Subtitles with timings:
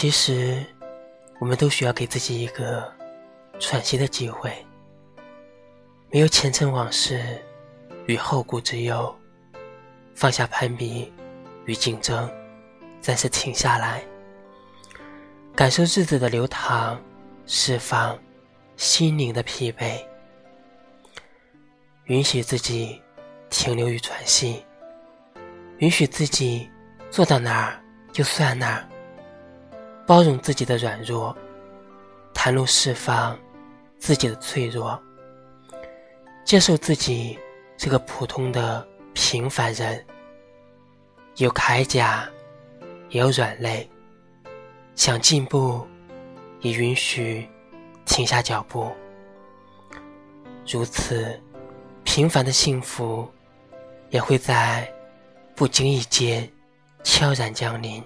[0.00, 0.64] 其实，
[1.38, 2.90] 我们都需要给自己一个
[3.58, 4.50] 喘息的机会。
[6.10, 7.22] 没有前尘往事
[8.06, 9.14] 与后顾之忧，
[10.14, 11.12] 放下攀比
[11.66, 12.32] 与竞争，
[13.02, 14.02] 暂时停下来，
[15.54, 16.98] 感受日子的流淌，
[17.44, 18.18] 释放
[18.78, 20.02] 心灵的疲惫，
[22.04, 22.98] 允许自己
[23.50, 24.64] 停留与喘息，
[25.76, 26.70] 允许自己
[27.10, 27.78] 做到哪儿
[28.14, 28.88] 就算哪儿，
[30.10, 31.32] 包容自己的软弱，
[32.34, 33.38] 袒露释放
[33.96, 35.00] 自己的脆弱。
[36.44, 37.38] 接受自己
[37.78, 38.84] 是个普通的
[39.14, 40.04] 平凡人，
[41.36, 42.28] 有铠甲，
[43.10, 43.88] 也有软肋。
[44.96, 45.86] 想进步，
[46.58, 47.48] 也允许
[48.04, 48.90] 停下脚步。
[50.66, 51.40] 如此，
[52.02, 53.30] 平凡的幸福
[54.08, 54.92] 也会在
[55.54, 56.50] 不经意间
[57.04, 58.02] 悄然降临。